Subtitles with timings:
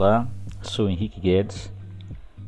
[0.00, 0.26] Olá,
[0.62, 1.70] sou Henrique Guedes,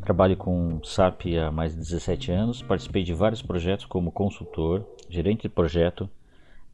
[0.00, 5.42] trabalho com SAP há mais de 17 anos, participei de vários projetos como consultor, gerente
[5.42, 6.08] de projeto,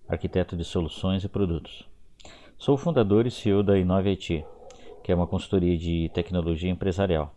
[0.07, 1.89] arquiteto de soluções e produtos.
[2.57, 4.45] Sou fundador e CEO da Inove IT,
[5.03, 7.35] que é uma consultoria de tecnologia empresarial.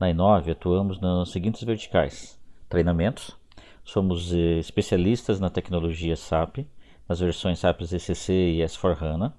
[0.00, 3.36] Na Inove atuamos nas seguintes verticais: treinamentos,
[3.84, 6.60] somos eh, especialistas na tecnologia SAP,
[7.08, 9.32] nas versões SAP ECC e S4HANA.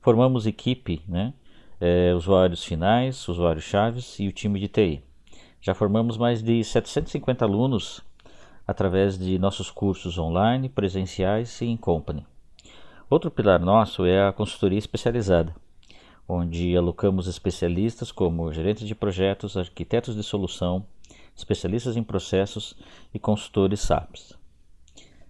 [0.00, 1.32] Formamos equipe, né,
[1.80, 5.02] eh, usuários finais, usuários chaves e o time de TI.
[5.60, 8.02] Já formamos mais de 750 alunos
[8.66, 12.26] através de nossos cursos online, presenciais e em company.
[13.08, 15.54] Outro pilar nosso é a consultoria especializada,
[16.28, 20.84] onde alocamos especialistas como gerentes de projetos, arquitetos de solução,
[21.36, 22.76] especialistas em processos
[23.14, 24.36] e consultores SAPs.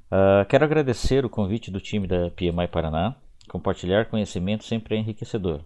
[0.07, 3.17] Uh, quero agradecer o convite do time da PMI Paraná.
[3.49, 5.63] Compartilhar conhecimento sempre é enriquecedor.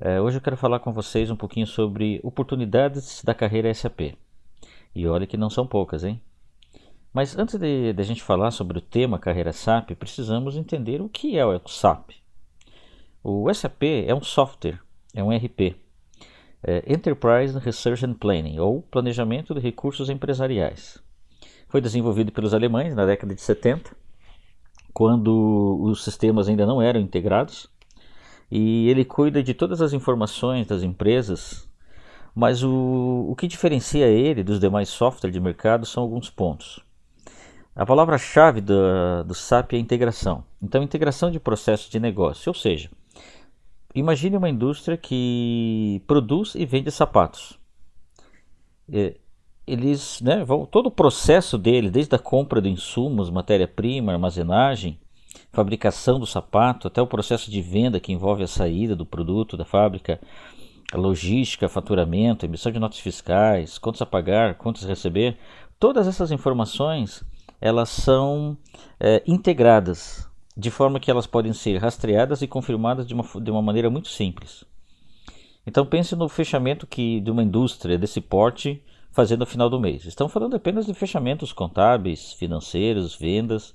[0.00, 4.16] Uh, hoje eu quero falar com vocês um pouquinho sobre oportunidades da carreira SAP.
[4.92, 6.20] E olha que não são poucas, hein?
[7.12, 11.08] Mas antes de, de a gente falar sobre o tema carreira SAP, precisamos entender o
[11.08, 12.10] que é o SAP.
[13.22, 14.80] O SAP é um software,
[15.14, 15.76] é um RP,
[16.62, 21.05] é Enterprise Research and Planning, ou Planejamento de Recursos Empresariais.
[21.68, 23.96] Foi desenvolvido pelos alemães na década de 70,
[24.92, 27.68] quando os sistemas ainda não eram integrados,
[28.50, 31.68] e ele cuida de todas as informações das empresas,
[32.34, 36.80] mas o, o que diferencia ele dos demais softwares de mercado são alguns pontos.
[37.74, 40.44] A palavra-chave do, do SAP é integração.
[40.62, 42.88] Então, integração de processos de negócio, ou seja,
[43.96, 47.58] Imagine uma indústria que produz e vende sapatos.
[49.66, 54.98] Eles, né, vão, todo o processo dele, desde a compra de insumos, matéria-prima, armazenagem,
[55.52, 59.64] fabricação do sapato, até o processo de venda que envolve a saída do produto da
[59.64, 60.20] fábrica,
[60.92, 65.36] a logística, faturamento, emissão de notas fiscais, contas a pagar, contas a receber,
[65.80, 67.24] todas essas informações
[67.60, 68.56] elas são
[69.00, 73.62] é, integradas de forma que elas podem ser rastreadas e confirmadas de uma, de uma
[73.62, 74.64] maneira muito simples.
[75.66, 78.82] Então pense no fechamento que de uma indústria desse porte
[79.16, 80.04] fazendo no final do mês.
[80.04, 83.74] Estão falando apenas de fechamentos contábeis, financeiros, vendas,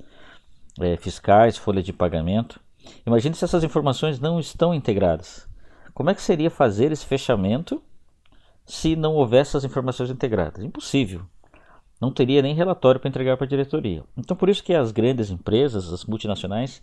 [0.80, 2.60] é, fiscais, folha de pagamento.
[3.06, 5.48] Imagine se essas informações não estão integradas.
[5.94, 7.82] Como é que seria fazer esse fechamento
[8.66, 10.64] se não houvesse essas informações integradas?
[10.64, 11.26] Impossível
[12.00, 14.04] não teria nem relatório para entregar para a diretoria.
[14.18, 16.82] Então, por isso que as grandes empresas, as multinacionais,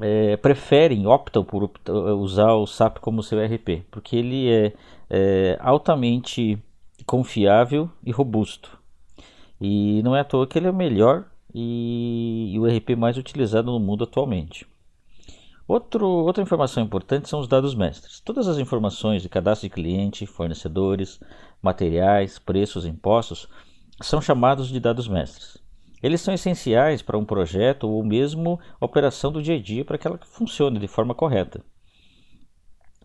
[0.00, 1.70] é, preferem, optam por
[2.18, 4.72] usar o SAP como seu ERP, porque ele é,
[5.10, 6.58] é altamente
[7.06, 8.78] confiável e robusto.
[9.60, 13.16] E não é à toa que ele é o melhor e, e o ERP mais
[13.16, 14.66] utilizado no mundo atualmente.
[15.66, 18.20] Outro, outra informação importante são os dados mestres.
[18.20, 21.18] Todas as informações de cadastro de cliente, fornecedores,
[21.62, 23.48] materiais, preços, impostos
[24.02, 25.56] são chamados de dados mestres.
[26.02, 30.06] Eles são essenciais para um projeto ou mesmo operação do dia a dia para que
[30.06, 31.64] ela funcione de forma correta.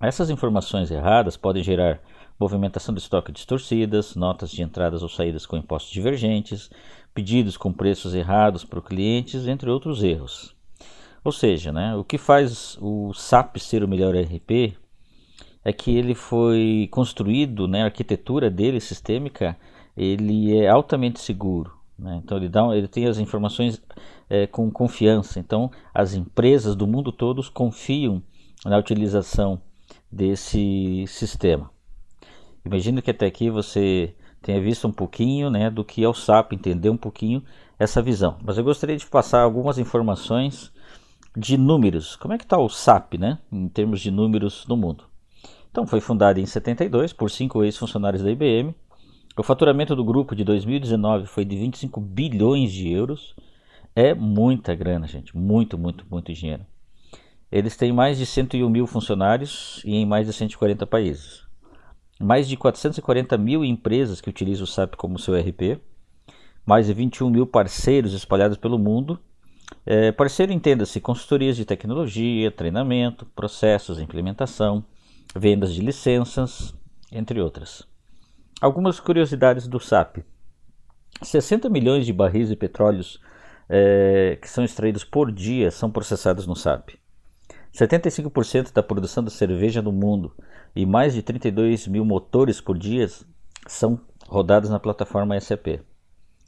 [0.01, 2.01] Essas informações erradas podem gerar
[2.39, 6.69] movimentação de estoque distorcidas, notas de entradas ou saídas com impostos divergentes,
[7.13, 10.55] pedidos com preços errados para os clientes, entre outros erros.
[11.23, 14.77] Ou seja, né, o que faz o SAP ser o melhor ERP
[15.65, 19.57] é que ele foi construído, né, a arquitetura dele sistêmica
[19.97, 21.77] ele é altamente seguro.
[21.97, 22.21] Né?
[22.23, 23.81] Então ele, dá, ele tem as informações
[24.29, 25.39] é, com confiança.
[25.39, 28.23] Então as empresas do mundo todo confiam
[28.65, 29.61] na utilização
[30.09, 31.69] desse sistema.
[32.65, 36.53] Imagina que até aqui você tenha visto um pouquinho né, do que é o SAP,
[36.53, 37.43] entender um pouquinho
[37.77, 38.37] essa visão.
[38.43, 40.71] Mas eu gostaria de passar algumas informações
[41.35, 42.15] de números.
[42.15, 45.05] Como é que está o SAP né, em termos de números no mundo?
[45.71, 48.73] Então foi fundado em 72 por cinco ex-funcionários da IBM
[49.39, 53.33] o faturamento do grupo de 2019 foi de 25 bilhões de euros.
[53.95, 55.35] É muita grana, gente.
[55.35, 56.65] Muito, muito, muito dinheiro.
[57.49, 61.47] Eles têm mais de 101 mil funcionários e em mais de 140 países.
[62.19, 65.79] Mais de 440 mil empresas que utilizam o SAP como seu RP.
[66.65, 69.19] Mais de 21 mil parceiros espalhados pelo mundo.
[69.85, 74.83] É, parceiro entenda-se consultorias de tecnologia, treinamento, processos, implementação,
[75.35, 76.73] vendas de licenças,
[77.11, 77.87] entre outras.
[78.61, 80.17] Algumas curiosidades do SAP.
[81.21, 83.03] 60 milhões de barris de petróleo
[83.69, 86.95] é, que são extraídos por dia são processados no SAP.
[87.73, 90.33] 75% da produção da cerveja no mundo
[90.75, 93.07] e mais de 32 mil motores por dia
[93.67, 95.79] são rodados na plataforma SAP.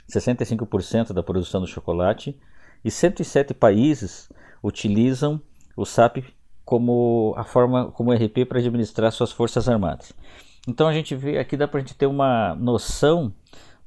[0.09, 2.39] 65% da produção do chocolate
[2.83, 4.29] e 107 países
[4.63, 5.41] utilizam
[5.75, 6.17] o SAP
[6.65, 10.13] como a forma como RP para administrar suas forças armadas.
[10.67, 13.33] Então a gente vê aqui dá para a gente ter uma noção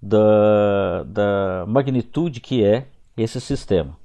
[0.02, 3.96] da, da magnitude que é esse sistema.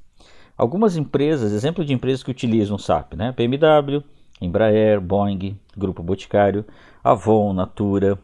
[0.60, 3.32] Algumas empresas, exemplo de empresas que utilizam o SAP, né?
[3.32, 4.04] BMW,
[4.42, 6.66] Embraer, Boeing, Grupo Boticário,
[7.02, 8.20] Avon, Natura,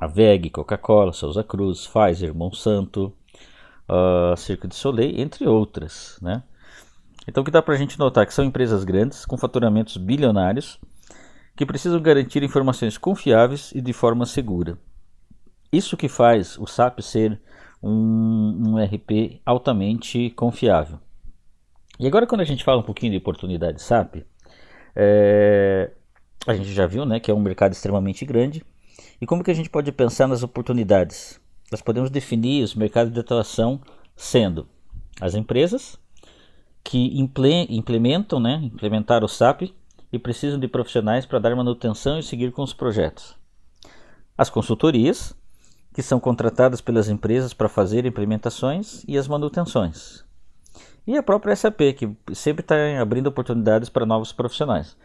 [0.00, 0.08] a
[0.52, 3.12] Coca-Cola, Souza Cruz, Pfizer, Monsanto,
[3.88, 6.44] uh, Cirque du Soleil, entre outras, né?
[7.26, 10.78] Então o que dá para a gente notar que são empresas grandes, com faturamentos bilionários,
[11.56, 14.78] que precisam garantir informações confiáveis e de forma segura.
[15.72, 17.40] Isso que faz o SAP ser
[17.82, 21.00] um, um RP altamente confiável.
[21.98, 24.24] E agora quando a gente fala um pouquinho de oportunidade SAP,
[24.96, 25.90] é,
[26.46, 28.64] a gente já viu né, que é um mercado extremamente grande.
[29.20, 31.40] E como que a gente pode pensar nas oportunidades?
[31.70, 33.80] Nós podemos definir os mercados de atuação
[34.16, 34.68] sendo
[35.20, 35.98] as empresas
[36.82, 37.18] que
[37.70, 39.72] implementam, né, implementar o SAP
[40.12, 43.34] e precisam de profissionais para dar manutenção e seguir com os projetos.
[44.36, 45.34] As consultorias,
[45.94, 50.23] que são contratadas pelas empresas para fazer implementações e as manutenções.
[51.06, 54.96] E a própria SAP, que sempre está abrindo oportunidades para novos profissionais.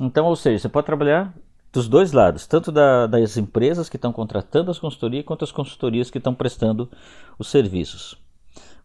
[0.00, 1.34] Então, ou seja, você pode trabalhar
[1.72, 6.10] dos dois lados, tanto da, das empresas que estão contratando as consultorias, quanto as consultorias
[6.10, 6.90] que estão prestando
[7.38, 8.16] os serviços.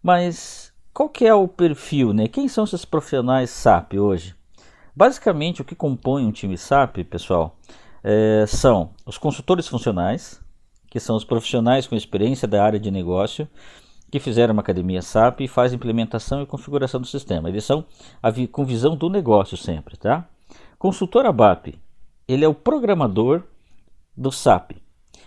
[0.01, 2.27] Mas qual que é o perfil, né?
[2.27, 4.35] Quem são esses profissionais SAP hoje?
[4.95, 7.57] Basicamente, o que compõe um time SAP, pessoal,
[8.03, 10.41] é, são os consultores funcionais,
[10.89, 13.47] que são os profissionais com experiência da área de negócio,
[14.11, 17.47] que fizeram uma academia SAP e fazem implementação e configuração do sistema.
[17.47, 17.85] Eles são
[18.33, 20.27] vi com visão do negócio sempre, tá?
[20.77, 21.79] Consultor ABAP,
[22.27, 23.43] ele é o programador
[24.15, 24.73] do SAP.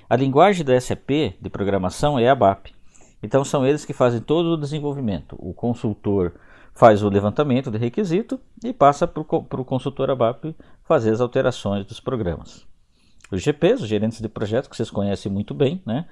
[0.09, 2.75] A linguagem da SAP de programação é ABAP.
[3.23, 5.35] Então são eles que fazem todo o desenvolvimento.
[5.39, 6.35] O consultor
[6.75, 12.01] faz o levantamento de requisito e passa para o consultor ABAP fazer as alterações dos
[12.01, 12.67] programas.
[13.31, 16.07] Os GPs, os gerentes de projeto, que vocês conhecem muito bem, né?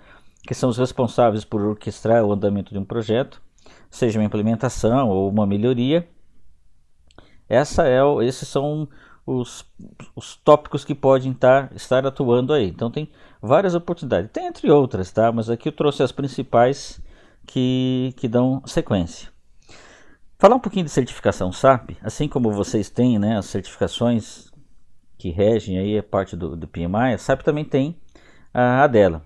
[0.46, 3.40] Que são os responsáveis por orquestrar o andamento de um projeto,
[3.90, 6.08] seja uma implementação ou uma melhoria.
[7.48, 8.88] Essa é, esses são
[9.26, 9.64] os,
[10.16, 12.68] os tópicos que podem estar, estar atuando aí.
[12.68, 13.10] Então tem
[13.40, 14.30] várias oportunidades.
[14.32, 15.30] Tem entre outras, tá?
[15.30, 17.00] Mas aqui eu trouxe as principais
[17.46, 19.30] que, que dão sequência.
[20.38, 24.50] Falar um pouquinho de certificação SAP, assim como vocês têm né, as certificações
[25.16, 27.96] que regem aí a parte do, do PMI, a SAP também tem
[28.52, 29.22] a, a dela.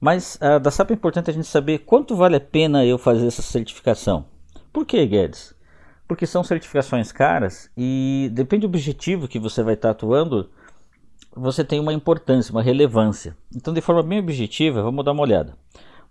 [0.00, 3.26] Mas a da SAP é importante a gente saber quanto vale a pena eu fazer
[3.26, 4.26] essa certificação.
[4.72, 5.54] Por que, Guedes?
[6.06, 10.50] Porque são certificações caras e depende do objetivo que você vai estar atuando,
[11.34, 13.36] você tem uma importância, uma relevância.
[13.54, 15.56] Então, de forma bem objetiva, vamos dar uma olhada.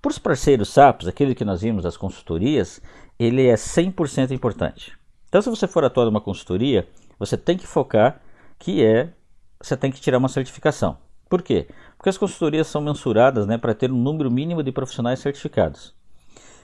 [0.02, 2.82] Para os parceiros SAPs, aquele que nós vimos, as consultorias,
[3.18, 4.94] ele é 100% importante.
[5.28, 6.88] Então, se você for atuar numa consultoria,
[7.18, 8.22] você tem que focar
[8.60, 9.10] que é,
[9.62, 10.98] você tem que tirar uma certificação.
[11.30, 11.68] Por quê?
[11.98, 15.94] Porque as consultorias são mensuradas né, para ter um número mínimo de profissionais certificados.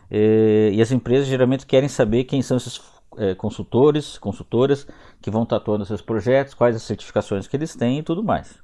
[0.10, 2.81] E, e as empresas geralmente querem saber quem são esses
[3.18, 4.88] é, consultores, consultoras
[5.21, 8.63] que vão estar atuando seus projetos, quais as certificações que eles têm e tudo mais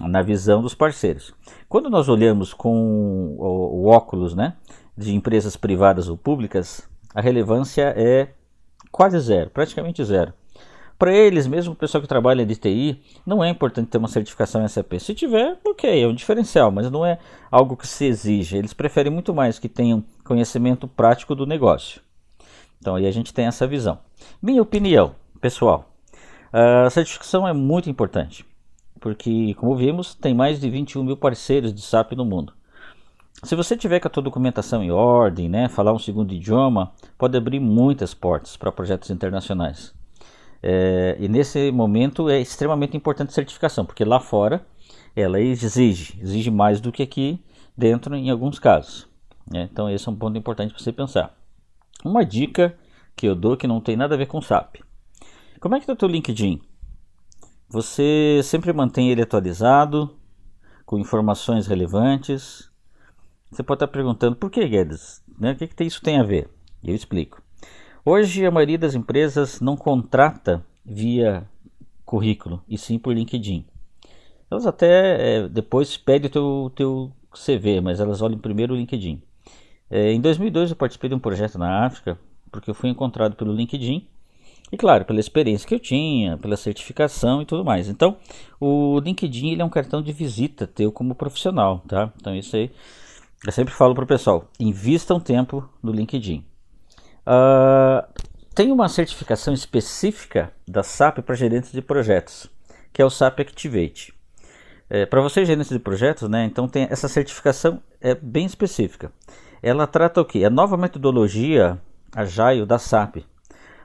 [0.00, 1.32] na visão dos parceiros.
[1.68, 4.56] Quando nós olhamos com o, o óculos né,
[4.96, 8.30] de empresas privadas ou públicas, a relevância é
[8.90, 10.32] quase zero, praticamente zero.
[11.04, 14.66] Para eles, mesmo o pessoal que trabalha de TI, não é importante ter uma certificação
[14.66, 14.94] SAP.
[14.98, 17.18] Se tiver, ok, é um diferencial, mas não é
[17.50, 18.56] algo que se exige.
[18.56, 22.00] Eles preferem muito mais que tenham conhecimento prático do negócio.
[22.80, 23.98] Então aí a gente tem essa visão.
[24.40, 25.90] Minha opinião, pessoal,
[26.50, 28.42] a certificação é muito importante
[28.98, 32.54] porque, como vimos, tem mais de 21 mil parceiros de SAP no mundo.
[33.42, 37.36] Se você tiver com a tua documentação em ordem, né, falar um segundo idioma, pode
[37.36, 39.92] abrir muitas portas para projetos internacionais.
[40.66, 44.66] É, e nesse momento é extremamente importante a certificação, porque lá fora
[45.14, 47.38] ela exige, exige mais do que aqui
[47.76, 49.06] dentro em alguns casos.
[49.46, 49.68] Né?
[49.70, 51.36] Então esse é um ponto importante para você pensar.
[52.02, 52.74] Uma dica
[53.14, 54.76] que eu dou que não tem nada a ver com SAP.
[55.60, 56.62] Como é que está o teu LinkedIn?
[57.68, 60.16] Você sempre mantém ele atualizado,
[60.86, 62.70] com informações relevantes.
[63.50, 65.22] Você pode estar perguntando por que, Guedes?
[65.38, 65.52] Né?
[65.52, 66.48] O que, que isso tem a ver?
[66.82, 67.43] Eu explico.
[68.06, 71.48] Hoje a maioria das empresas não contrata via
[72.04, 73.64] currículo, e sim por LinkedIn.
[74.50, 79.22] Elas até é, depois pedem o teu, teu CV, mas elas olham primeiro o LinkedIn.
[79.90, 82.18] É, em 2002 eu participei de um projeto na África,
[82.52, 84.06] porque eu fui encontrado pelo LinkedIn
[84.70, 87.88] e claro, pela experiência que eu tinha, pela certificação e tudo mais.
[87.88, 88.18] Então,
[88.60, 92.12] o LinkedIn ele é um cartão de visita teu como profissional, tá?
[92.20, 92.70] Então, isso aí
[93.46, 96.44] eu sempre falo para o pessoal: invista um tempo no LinkedIn.
[97.26, 98.06] Uh,
[98.54, 102.48] tem uma certificação específica da SAP para gerentes de projetos,
[102.92, 104.14] que é o SAP Activate.
[104.88, 109.10] É, para vocês gerentes de projetos, né, então tem essa certificação é bem específica.
[109.62, 110.44] Ela trata o que?
[110.44, 111.80] A nova metodologia
[112.14, 113.24] Agile da SAP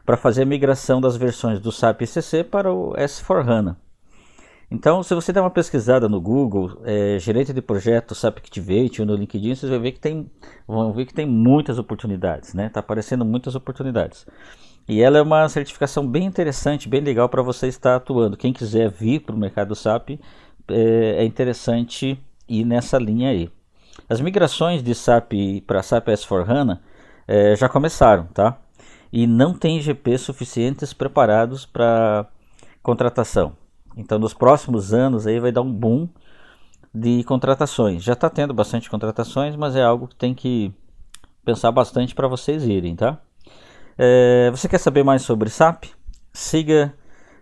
[0.05, 3.75] para fazer a migração das versões do SAP ECC para o S4HANA.
[4.71, 9.07] Então, se você der uma pesquisada no Google, é, gerente de projeto SAP Activate ou
[9.07, 10.29] no LinkedIn, vocês vão ver que tem,
[10.67, 12.67] vão ver que tem muitas oportunidades, né?
[12.67, 14.27] Está aparecendo muitas oportunidades.
[14.87, 18.37] E ela é uma certificação bem interessante, bem legal para você estar atuando.
[18.37, 20.19] Quem quiser vir para o mercado SAP,
[20.67, 23.49] é, é interessante ir nessa linha aí.
[24.07, 25.33] As migrações de SAP
[25.65, 26.79] para SAP S4HANA
[27.27, 28.59] é, já começaram, tá?
[29.11, 32.27] E não tem GP suficientes preparados para
[32.83, 33.53] contratação.
[33.99, 36.09] Então, nos próximos anos aí vai dar um boom
[36.93, 38.01] de contratações.
[38.01, 40.73] Já está tendo bastante contratações, mas é algo que tem que
[41.43, 43.19] pensar bastante para vocês irem, tá?
[43.97, 45.87] É, você quer saber mais sobre SAP?
[46.31, 46.93] Siga